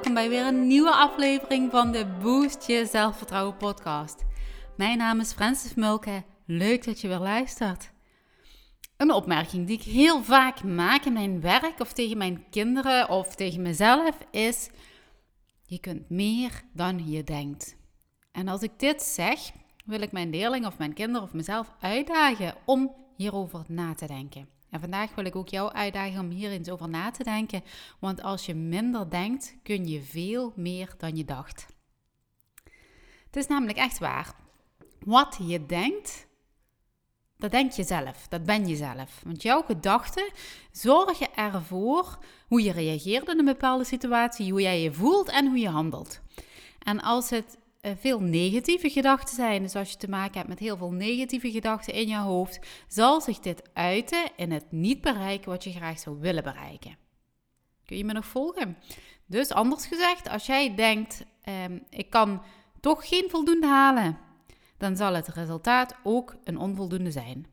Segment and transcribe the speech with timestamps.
[0.00, 4.24] Welkom bij weer een nieuwe aflevering van de Boost Je Zelfvertrouwen podcast.
[4.76, 7.90] Mijn naam is Francis Mulke, leuk dat je weer luistert.
[8.96, 13.34] Een opmerking die ik heel vaak maak in mijn werk of tegen mijn kinderen of
[13.34, 14.70] tegen mezelf is:
[15.62, 17.76] je kunt meer dan je denkt.
[18.32, 19.50] En als ik dit zeg,
[19.84, 24.48] wil ik mijn leerling of mijn kinderen of mezelf uitdagen om hierover na te denken.
[24.70, 27.62] En vandaag wil ik ook jou uitdagen om hier eens over na te denken.
[27.98, 31.66] Want als je minder denkt, kun je veel meer dan je dacht.
[33.26, 34.34] Het is namelijk echt waar.
[35.04, 36.26] Wat je denkt,
[37.36, 38.28] dat denk je zelf.
[38.28, 39.20] Dat ben je zelf.
[39.24, 40.30] Want jouw gedachten
[40.72, 42.18] zorgen ervoor
[42.48, 46.20] hoe je reageert in een bepaalde situatie, hoe jij je voelt en hoe je handelt.
[46.78, 50.76] En als het veel negatieve gedachten zijn, dus als je te maken hebt met heel
[50.76, 55.64] veel negatieve gedachten in je hoofd, zal zich dit uiten in het niet bereiken wat
[55.64, 56.96] je graag zou willen bereiken.
[57.84, 58.76] Kun je me nog volgen?
[59.26, 62.42] Dus anders gezegd, als jij denkt, ehm, ik kan
[62.80, 64.18] toch geen voldoende halen,
[64.76, 67.46] dan zal het resultaat ook een onvoldoende zijn.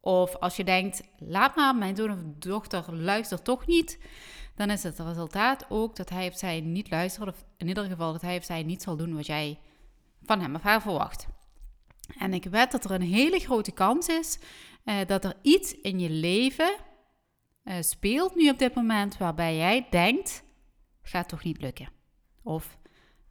[0.00, 3.98] Of als je denkt, laat maar, mijn zoon of dochter luistert toch niet,
[4.54, 8.12] dan is het resultaat ook dat hij of zij niet luistert, of in ieder geval
[8.12, 9.58] dat hij of zij niet zal doen wat jij
[10.22, 11.26] van hem of haar verwacht.
[12.18, 14.38] En ik weet dat er een hele grote kans is
[14.84, 16.76] uh, dat er iets in je leven
[17.64, 20.44] uh, speelt nu op dit moment waarbij jij denkt,
[21.02, 21.88] gaat toch niet lukken.
[22.42, 22.78] Of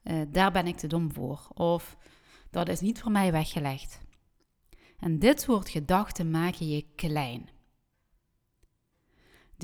[0.03, 1.47] uh, daar ben ik te dom voor.
[1.53, 1.97] Of
[2.51, 4.00] dat is niet voor mij weggelegd.
[5.00, 7.50] En dit soort gedachten maken je klein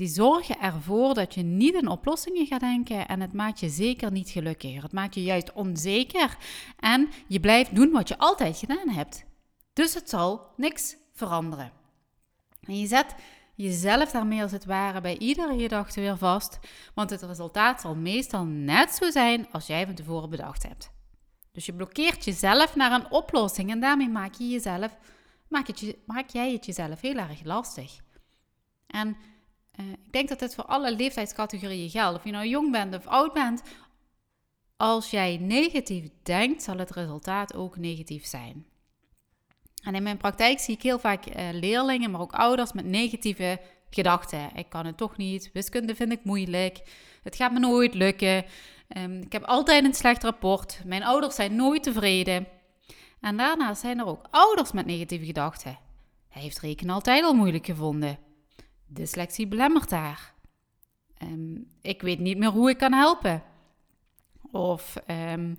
[0.00, 4.12] die zorgen ervoor dat je niet in oplossingen gaat denken en het maakt je zeker
[4.12, 4.82] niet gelukkiger.
[4.82, 6.36] Het maakt je juist onzeker
[6.78, 9.24] en je blijft doen wat je altijd gedaan hebt.
[9.72, 11.72] Dus het zal niks veranderen.
[12.60, 13.14] En je zet
[13.54, 16.58] jezelf daarmee als het ware bij iedere gedachte weer vast,
[16.94, 20.90] want het resultaat zal meestal net zo zijn als jij van tevoren bedacht hebt.
[21.52, 24.96] Dus je blokkeert jezelf naar een oplossing en daarmee maak, je jezelf,
[25.48, 28.00] maak, het maak jij het jezelf heel erg lastig.
[28.86, 29.16] En
[29.80, 32.18] uh, ik denk dat dit voor alle leeftijdscategorieën geldt.
[32.18, 33.62] Of je nou jong bent of oud bent.
[34.76, 38.66] Als jij negatief denkt, zal het resultaat ook negatief zijn.
[39.82, 43.60] En in mijn praktijk zie ik heel vaak uh, leerlingen, maar ook ouders met negatieve
[43.90, 44.50] gedachten.
[44.54, 45.50] Ik kan het toch niet.
[45.52, 46.80] Wiskunde vind ik moeilijk.
[47.22, 48.44] Het gaat me nooit lukken.
[48.96, 50.82] Um, ik heb altijd een slecht rapport.
[50.84, 52.46] Mijn ouders zijn nooit tevreden.
[53.20, 55.78] En daarnaast zijn er ook ouders met negatieve gedachten.
[56.28, 58.18] Hij heeft rekenen altijd al moeilijk gevonden
[58.92, 60.34] dyslexie belemmert daar.
[61.16, 63.42] Ehm, ik weet niet meer hoe ik kan helpen.
[64.50, 65.58] Of um,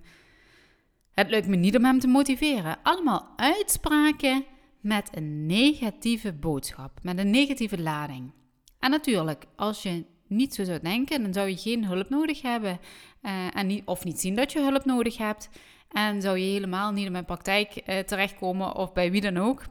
[1.12, 2.78] het lukt me niet om hem te motiveren.
[2.82, 4.44] Allemaal uitspraken
[4.80, 8.32] met een negatieve boodschap, met een negatieve lading.
[8.78, 12.78] En natuurlijk, als je niet zo zou denken, dan zou je geen hulp nodig hebben.
[13.22, 15.48] Uh, en niet, of niet zien dat je hulp nodig hebt.
[15.88, 19.62] En zou je helemaal niet in mijn praktijk uh, terechtkomen of bij wie dan ook.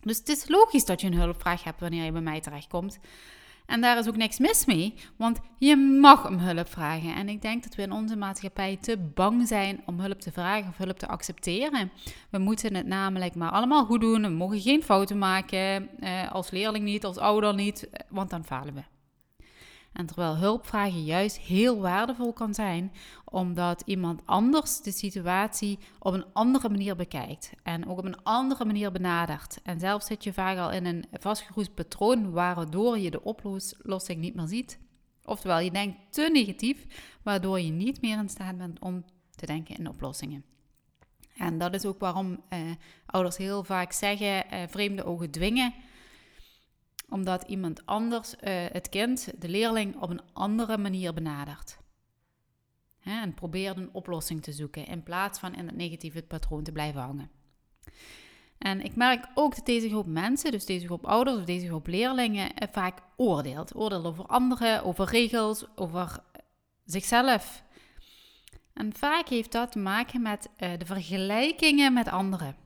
[0.00, 2.98] Dus het is logisch dat je een hulpvraag hebt wanneer je bij mij terechtkomt.
[3.66, 7.14] En daar is ook niks mis mee, want je mag om hulp vragen.
[7.14, 10.68] En ik denk dat we in onze maatschappij te bang zijn om hulp te vragen
[10.68, 11.90] of hulp te accepteren.
[12.30, 14.22] We moeten het namelijk maar allemaal goed doen.
[14.22, 18.74] We mogen geen fouten maken, eh, als leerling niet, als ouder niet, want dan falen
[18.74, 18.99] we.
[19.92, 22.92] En terwijl hulpvragen juist heel waardevol kan zijn,
[23.24, 28.64] omdat iemand anders de situatie op een andere manier bekijkt en ook op een andere
[28.64, 29.58] manier benadert.
[29.62, 34.34] En zelf zit je vaak al in een vastgeroest patroon waardoor je de oplossing niet
[34.34, 34.78] meer ziet.
[35.24, 36.86] Oftewel, je denkt te negatief,
[37.22, 40.44] waardoor je niet meer in staat bent om te denken in oplossingen.
[41.36, 42.60] En dat is ook waarom eh,
[43.06, 45.74] ouders heel vaak zeggen: eh, vreemde ogen dwingen.
[47.10, 51.78] Omdat iemand anders eh, het kind, de leerling, op een andere manier benadert.
[52.98, 56.72] Hè, en probeert een oplossing te zoeken in plaats van in het negatieve patroon te
[56.72, 57.30] blijven hangen.
[58.58, 61.86] En ik merk ook dat deze groep mensen, dus deze groep ouders of deze groep
[61.86, 63.74] leerlingen, eh, vaak oordeelt.
[63.74, 66.18] Oordeelt over anderen, over regels, over
[66.84, 67.64] zichzelf.
[68.72, 72.56] En vaak heeft dat te maken met de vergelijkingen met anderen.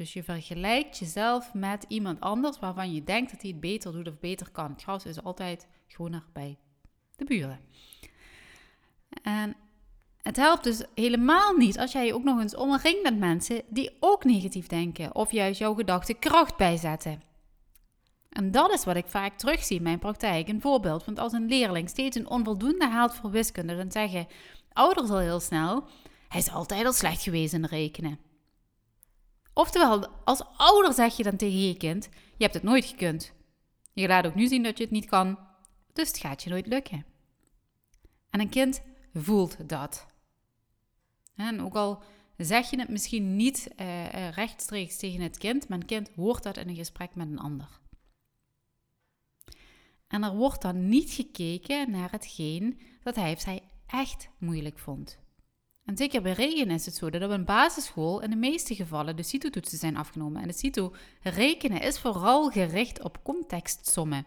[0.00, 4.08] Dus je vergelijkt jezelf met iemand anders waarvan je denkt dat hij het beter doet
[4.08, 4.70] of beter kan.
[4.70, 6.58] Het gras is altijd groener bij
[7.16, 7.60] de buren.
[9.22, 9.56] En
[10.22, 13.96] het helpt dus helemaal niet als jij je ook nog eens omringt met mensen die
[13.98, 17.22] ook negatief denken of juist jouw gedachten kracht bijzetten.
[18.30, 20.48] En dat is wat ik vaak terugzie in mijn praktijk.
[20.48, 24.26] Een voorbeeld, want als een leerling steeds een onvoldoende haalt voor wiskunde, dan zeggen
[24.72, 25.84] ouders al heel snel:
[26.28, 28.28] hij is altijd al slecht geweest in rekenen.
[29.60, 33.32] Oftewel, als ouder zeg je dan tegen je kind: je hebt het nooit gekund.
[33.92, 35.38] Je laat ook nu zien dat je het niet kan,
[35.92, 37.06] dus het gaat je nooit lukken.
[38.30, 38.82] En een kind
[39.14, 40.06] voelt dat.
[41.36, 42.02] En ook al
[42.36, 46.56] zeg je het misschien niet uh, rechtstreeks tegen het kind, maar een kind hoort dat
[46.56, 47.80] in een gesprek met een ander.
[50.08, 55.19] En er wordt dan niet gekeken naar hetgeen dat hij of zij echt moeilijk vond.
[55.90, 59.16] En zeker bij rekenen is het zo dat op een basisschool in de meeste gevallen
[59.16, 60.42] de CITO-toetsen zijn afgenomen.
[60.42, 64.26] En de CITO rekenen is vooral gericht op contextsommen.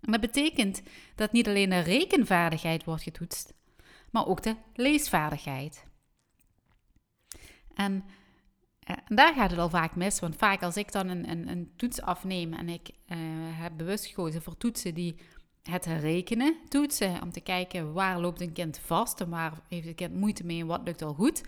[0.00, 0.82] En dat betekent
[1.14, 3.54] dat niet alleen de rekenvaardigheid wordt getoetst,
[4.10, 5.84] maar ook de leesvaardigheid.
[7.74, 8.04] En,
[8.80, 11.48] eh, en daar gaat het al vaak mis, want vaak als ik dan een, een,
[11.48, 13.16] een toets afneem en ik uh,
[13.50, 15.16] heb bewust gekozen voor toetsen die
[15.70, 19.96] het rekenen toetsen, om te kijken waar loopt een kind vast en waar heeft het
[19.96, 21.42] kind moeite mee en wat lukt al goed.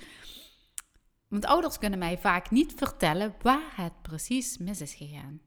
[1.29, 5.41] Want ouders kunnen mij vaak niet vertellen waar het precies mis is gegaan.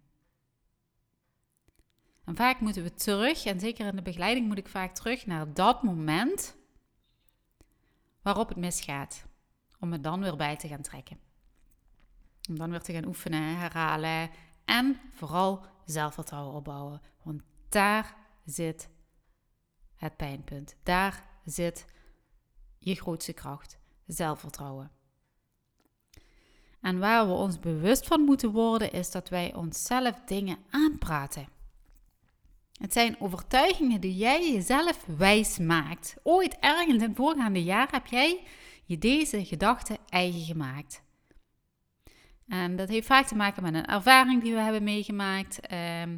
[2.25, 5.53] En vaak moeten we terug, en zeker in de begeleiding moet ik vaak terug naar
[5.53, 6.55] dat moment
[8.21, 9.25] waarop het misgaat.
[9.79, 11.19] Om het dan weer bij te gaan trekken.
[12.49, 14.29] Om dan weer te gaan oefenen, herhalen
[14.65, 17.01] en vooral zelfvertrouwen opbouwen.
[17.23, 18.89] Want daar zit
[19.95, 20.75] het pijnpunt.
[20.83, 21.85] Daar zit
[22.79, 24.91] je grootste kracht, zelfvertrouwen.
[26.81, 31.47] En waar we ons bewust van moeten worden, is dat wij onszelf dingen aanpraten.
[32.73, 36.15] Het zijn overtuigingen die jij jezelf wijs maakt.
[36.23, 38.43] Ooit ergens in het voorgaande jaar heb jij
[38.85, 41.01] je deze gedachten eigen gemaakt.
[42.47, 46.17] En dat heeft vaak te maken met een ervaring die we hebben meegemaakt, ehm,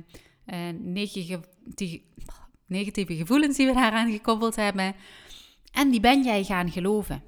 [0.81, 1.39] negatieve,
[2.67, 4.95] negatieve gevoelens die we daaraan gekoppeld hebben.
[5.71, 7.23] En die ben jij gaan geloven.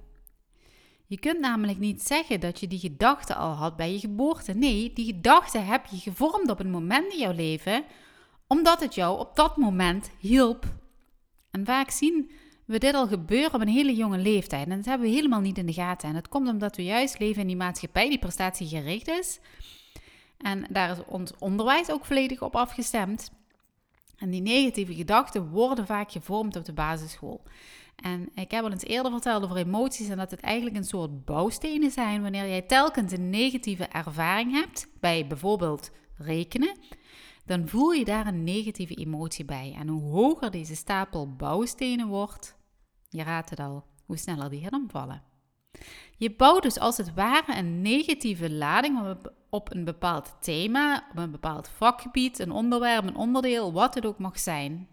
[1.07, 4.53] Je kunt namelijk niet zeggen dat je die gedachte al had bij je geboorte.
[4.53, 7.83] Nee, die gedachte heb je gevormd op een moment in jouw leven,
[8.47, 10.65] omdat het jou op dat moment hielp.
[11.51, 12.31] En vaak zien
[12.65, 14.67] we dit al gebeuren op een hele jonge leeftijd.
[14.67, 16.07] En dat hebben we helemaal niet in de gaten.
[16.07, 19.39] En dat komt omdat we juist leven in die maatschappij die prestatiegericht is.
[20.37, 23.31] En daar is ons onderwijs ook volledig op afgestemd.
[24.17, 27.43] En die negatieve gedachten worden vaak gevormd op de basisschool.
[27.95, 31.25] En ik heb al eens eerder verteld over emoties en dat het eigenlijk een soort
[31.25, 32.21] bouwstenen zijn.
[32.21, 36.77] Wanneer jij telkens een negatieve ervaring hebt, bij bijvoorbeeld rekenen,
[37.45, 39.75] dan voel je daar een negatieve emotie bij.
[39.77, 42.57] En hoe hoger deze stapel bouwstenen wordt,
[43.09, 45.23] je raadt het al, hoe sneller die gaat omvallen.
[46.17, 49.17] Je bouwt dus als het ware een negatieve lading
[49.49, 54.19] op een bepaald thema, op een bepaald vakgebied, een onderwerp, een onderdeel, wat het ook
[54.19, 54.87] mag zijn.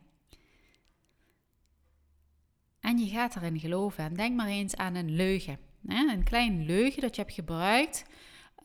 [2.80, 4.04] En je gaat erin geloven.
[4.04, 5.58] En denk maar eens aan een leugen.
[5.86, 8.04] Een klein leugen dat je hebt gebruikt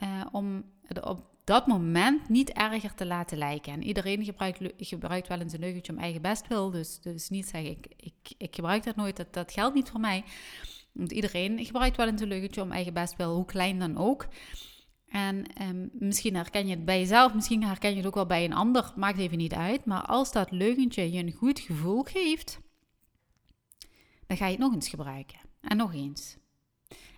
[0.03, 0.63] uh, om
[1.01, 3.74] op dat moment niet erger te laten lijken.
[3.74, 6.72] En iedereen gebruikt, gebruikt wel eens een leugentje om eigen bestwil.
[6.72, 10.00] Dus, dus niet zeggen, ik, ik, ik gebruik dat nooit, dat, dat geldt niet voor
[10.00, 10.24] mij.
[10.91, 14.27] Want iedereen gebruikt wel eens een leugentje om eigen bestwil, hoe klein dan ook.
[15.10, 18.46] En ehm, misschien herken je het bij jezelf, misschien herken je het ook wel bij
[18.46, 19.86] een ander, maakt even niet uit.
[19.86, 22.60] Maar als dat leugentje je een goed gevoel geeft,
[24.28, 25.39] dan ga je het nog eens gebruiken.
[25.62, 26.38] En nog eens.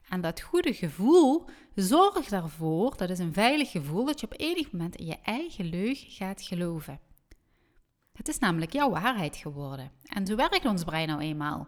[0.10, 1.46] En dat goede gevoel
[1.76, 5.66] zorgt ervoor, dat is een veilig gevoel, dat je op enig moment in je eigen
[5.66, 7.00] leugen gaat geloven.
[8.14, 9.92] Het is namelijk jouw waarheid geworden.
[10.04, 11.68] En zo werkt ons brein nou eenmaal.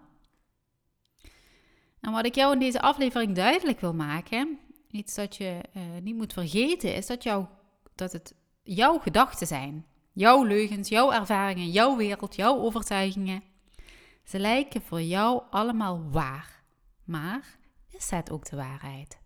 [1.99, 4.59] En wat ik jou in deze aflevering duidelijk wil maken,
[4.93, 7.45] iets dat je uh, niet moet vergeten, is dat, jou,
[7.95, 9.85] dat het jouw gedachten zijn.
[10.11, 13.43] Jouw leugens, jouw ervaringen, jouw wereld, jouw overtuigingen.
[14.23, 16.63] Ze lijken voor jou allemaal waar.
[17.03, 17.57] Maar
[17.89, 19.21] is het ook de waarheid?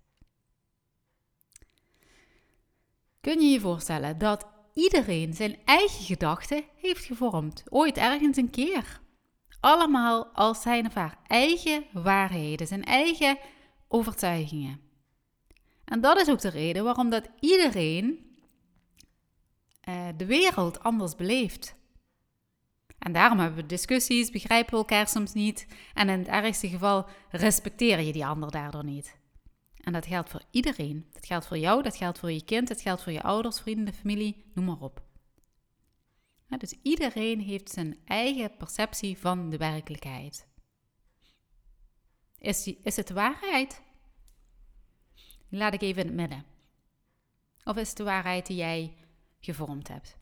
[3.27, 9.01] kun je je voorstellen dat iedereen zijn eigen gedachten heeft gevormd, ooit ergens een keer.
[9.59, 13.37] Allemaal als zijn of haar eigen waarheden, zijn eigen
[13.87, 14.86] overtuigingen.
[15.87, 18.35] En dat is ook de reden waarom dat iedereen
[19.89, 21.75] uh, de wereld anders beleeft.
[22.99, 27.05] En daarom hebben we discussies, begrijpen we elkaar soms niet en in het ergste geval
[27.29, 29.17] respecteer je die ander daardoor niet.
[29.77, 31.07] En dat geldt voor iedereen.
[31.11, 33.93] Dat geldt voor jou, dat geldt voor je kind, dat geldt voor je ouders, vrienden,
[33.93, 35.01] familie, noem maar op.
[36.57, 40.47] dus iedereen heeft zijn eigen perceptie van de werkelijkheid.
[42.37, 43.85] Is, die, is het de waarheid?
[45.49, 46.45] Laat ik even in het midden.
[47.63, 48.93] Of is het de waarheid die jij
[49.39, 50.17] gevormd hebt?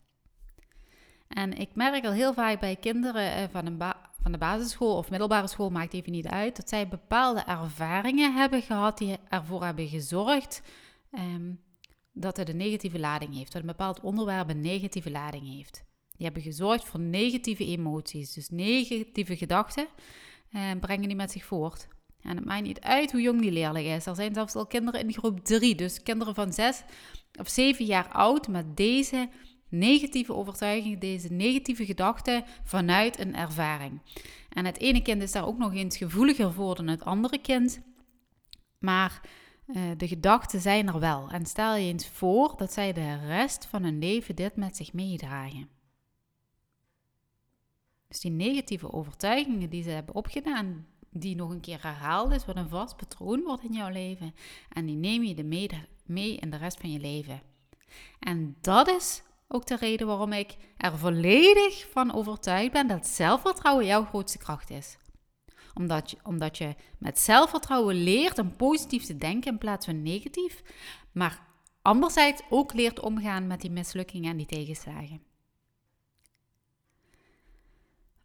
[1.28, 3.78] En ik merk al heel vaak bij kinderen eh, van, een
[4.22, 8.62] van de basisschool of middelbare school, maakt even niet uit, dat zij bepaalde ervaringen hebben
[8.62, 10.62] gehad die ervoor hebben gezorgd
[11.10, 11.54] ehm,
[12.12, 15.84] dat het een negatieve lading heeft, dat een bepaald onderwerp een negatieve lading heeft.
[16.16, 19.86] Die hebben gezorgd voor negatieve emoties, dus negatieve gedachten
[20.50, 21.88] eh, brengen die met zich voort.
[22.22, 24.06] En het maakt niet uit hoe jong die leerling is.
[24.06, 26.82] Er zijn zelfs al kinderen in groep 3, dus kinderen van 6
[27.40, 29.28] of 7 jaar oud met deze
[29.68, 34.00] negatieve overtuiging, deze negatieve gedachten vanuit een ervaring.
[34.48, 37.80] En het ene kind is daar ook nog eens gevoeliger voor dan het andere kind.
[38.78, 39.20] Maar
[39.66, 41.28] uh, de gedachten zijn er wel.
[41.30, 44.92] En stel je eens voor dat zij de rest van hun leven dit met zich
[44.92, 45.68] meedragen.
[48.08, 50.86] Dus die negatieve overtuigingen die ze hebben opgedaan,
[51.18, 54.34] die nog een keer herhaald is, wat een vast patroon wordt in jouw leven.
[54.68, 55.70] En die neem je mee,
[56.04, 57.42] mee in de rest van je leven.
[58.20, 63.86] En dat is ook de reden waarom ik er volledig van overtuigd ben dat zelfvertrouwen
[63.86, 64.96] jouw grootste kracht is.
[65.74, 70.62] Omdat je, omdat je met zelfvertrouwen leert om positief te denken in plaats van negatief,
[71.12, 71.40] maar
[71.82, 75.22] anderzijds ook leert omgaan met die mislukkingen en die tegenslagen.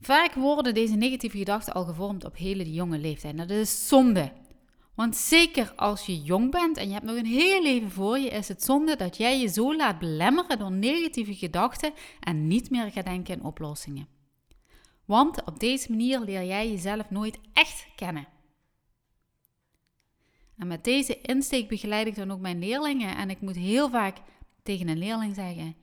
[0.01, 3.37] Vaak worden deze negatieve gedachten al gevormd op hele jonge leeftijd.
[3.37, 4.31] Dat is zonde.
[4.95, 8.29] Want zeker als je jong bent en je hebt nog een heel leven voor je,
[8.29, 12.91] is het zonde dat jij je zo laat belemmeren door negatieve gedachten en niet meer
[12.91, 14.07] gaat denken in oplossingen.
[15.05, 18.27] Want op deze manier leer jij jezelf nooit echt kennen.
[20.57, 24.17] En met deze insteek begeleid ik dan ook mijn leerlingen en ik moet heel vaak
[24.63, 25.75] tegen een leerling zeggen: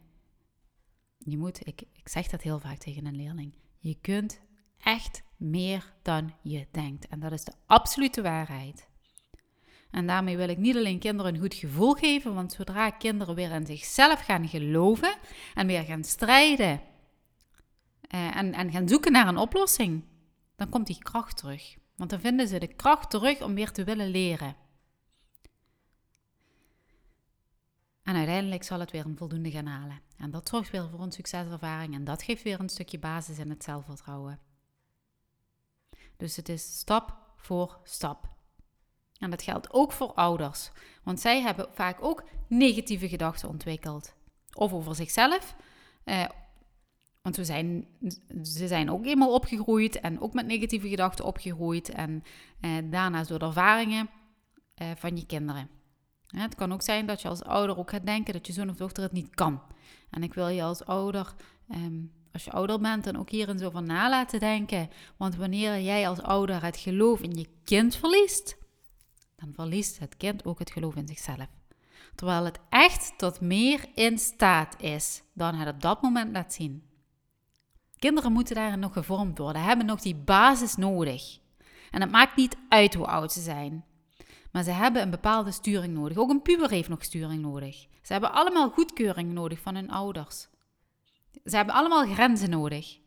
[1.19, 4.41] Je moet, ik, ik zeg dat heel vaak tegen een leerling, je kunt
[4.79, 7.09] echt meer dan je denkt.
[7.09, 8.89] En dat is de absolute waarheid.
[9.91, 13.51] En daarmee wil ik niet alleen kinderen een goed gevoel geven, want zodra kinderen weer
[13.51, 15.17] in zichzelf gaan geloven
[15.55, 16.81] en weer gaan strijden
[18.01, 20.05] eh, en, en gaan zoeken naar een oplossing,
[20.57, 21.77] dan komt die kracht terug.
[21.97, 24.57] Want dan vinden ze de kracht terug om weer te willen leren.
[28.09, 30.01] En uiteindelijk zal het weer een voldoende gaan halen.
[30.17, 33.51] En dat zorgt weer voor een succeservaring en dat geeft weer een stukje basis in
[33.51, 34.39] het zelfvertrouwen.
[36.17, 38.29] Dus het is stap voor stap.
[39.19, 40.71] En dat geldt ook voor ouders,
[41.03, 44.15] want zij hebben vaak ook negatieve gedachten ontwikkeld.
[44.53, 45.57] Of over zichzelf,
[46.05, 46.25] eh,
[47.23, 47.87] want zijn,
[48.43, 51.89] ze zijn ook eenmaal opgegroeid en ook met negatieve gedachten opgegroeid.
[51.89, 52.23] En
[52.61, 54.11] eh, daarnaast door de ervaringen
[54.75, 55.78] eh, van je kinderen.
[56.29, 58.77] Het kan ook zijn dat je als ouder ook gaat denken dat je zoon of
[58.77, 59.63] dochter het niet kan.
[60.11, 61.35] En ik wil je als ouder,
[61.69, 62.01] ehm,
[62.33, 64.91] als je ouder bent, dan ook hierin zo van na laten denken.
[65.17, 68.57] Want wanneer jij als ouder het geloof in je kind verliest,
[69.37, 71.47] dan verliest het kind ook het geloof in zichzelf.
[72.15, 76.83] Terwijl het echt tot meer in staat is dan het op dat moment laat zien.
[77.99, 81.39] Kinderen moeten daarin nog gevormd worden, hebben nog die basis nodig.
[81.91, 83.85] En het maakt niet uit hoe oud ze zijn.
[84.53, 86.17] Maar ze hebben een bepaalde sturing nodig.
[86.17, 87.87] Ook een puber heeft nog sturing nodig.
[88.03, 90.49] Ze hebben allemaal goedkeuring nodig van hun ouders.
[91.45, 92.99] Ze hebben allemaal grenzen nodig.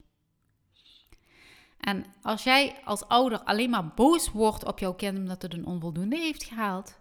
[1.81, 5.65] En als jij als ouder alleen maar boos wordt op jouw kind omdat het een
[5.65, 6.99] onvoldoende heeft gehaald,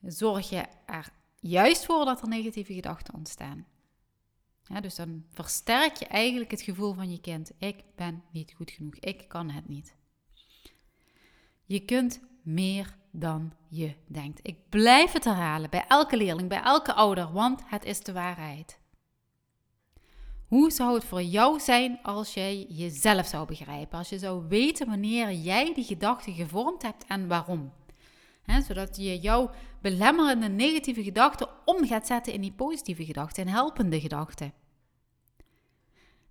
[0.00, 3.66] zorg je er juist voor dat er negatieve gedachten ontstaan.
[4.80, 8.94] dus dan versterk je eigenlijk het gevoel van je kind: ik ben niet goed genoeg,
[8.94, 9.96] ik kan het niet.
[11.64, 14.40] Je kunt meer dan je denkt.
[14.42, 18.78] Ik blijf het herhalen bij elke leerling, bij elke ouder, want het is de waarheid.
[20.46, 23.98] Hoe zou het voor jou zijn als jij jezelf zou begrijpen?
[23.98, 27.72] Als je zou weten wanneer jij die gedachte gevormd hebt en waarom?
[28.66, 29.50] zodat je jouw
[29.80, 34.52] belemmerende negatieve gedachten om gaat zetten in die positieve gedachten, in helpende gedachten.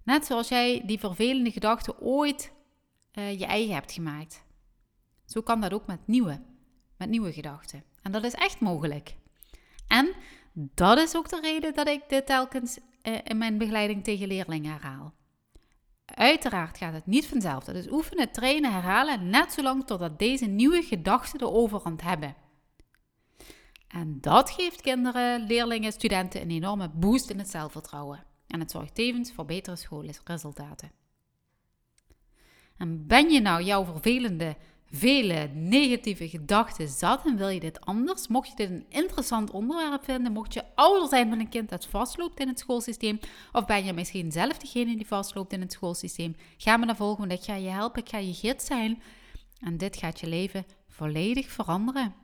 [0.04, 2.52] Net zoals jij die vervelende gedachten ooit
[3.14, 4.44] uh, je eigen hebt gemaakt.
[5.26, 6.42] Zo kan dat ook met nieuwe,
[7.00, 7.84] met nieuwe gedachten.
[8.02, 9.16] En dat is echt mogelijk.
[9.88, 10.14] En
[10.54, 14.72] dat is ook de reden dat ik dit telkens eh, in mijn begeleiding tegen leerlingen
[14.72, 15.14] herhaal.
[16.06, 17.64] Uiteraard gaat het niet vanzelf.
[17.64, 22.36] Dat is oefenen, trainen, herhalen, net zolang totdat deze nieuwe gedachten de overhand hebben.
[23.88, 28.24] En dat geeft kinderen, leerlingen, studenten een enorme boost in het zelfvertrouwen.
[28.48, 30.92] En het zorgt tevens voor betere schoolresultaten.
[32.78, 34.56] En ben je nou jouw vervelende,
[34.92, 38.28] vele negatieve gedachten zat en wil je dit anders?
[38.28, 41.86] Mocht je dit een interessant onderwerp vinden, mocht je ouder zijn van een kind dat
[41.86, 43.20] vastloopt in het schoolsysteem,
[43.52, 47.28] of ben je misschien zelf degene die vastloopt in het schoolsysteem, ga me naar volgen,
[47.28, 49.02] want ik ga je helpen, ik ga je gids zijn.
[49.60, 52.16] En dit gaat je leven volledig veranderen.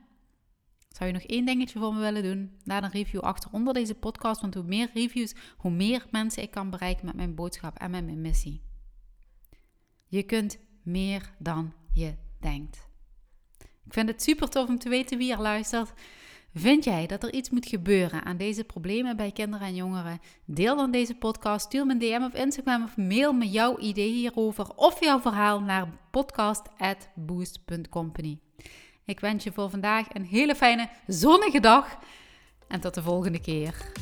[0.88, 2.56] Zou je nog één dingetje voor me willen doen?
[2.64, 6.50] Laat een review achter onder deze podcast, want hoe meer reviews, hoe meer mensen ik
[6.50, 8.62] kan bereiken met mijn boodschap en met mijn missie.
[10.06, 12.14] Je kunt meer dan je
[12.50, 12.88] denkt.
[13.58, 15.92] Ik vind het super tof om te weten wie er luistert.
[16.54, 20.20] Vind jij dat er iets moet gebeuren aan deze problemen bij kinderen en jongeren?
[20.44, 24.12] Deel dan deze podcast, stuur me een DM op Instagram of mail me jouw idee
[24.12, 28.38] hierover of jouw verhaal naar podcast@boost.company.
[29.04, 31.98] Ik wens je voor vandaag een hele fijne zonnige dag
[32.68, 33.92] en tot de volgende keer.